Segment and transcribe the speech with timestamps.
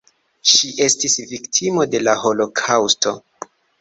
[0.51, 3.15] Ŝi estis viktimo de la holokaŭsto.